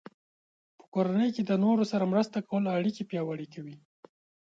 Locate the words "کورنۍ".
0.93-1.29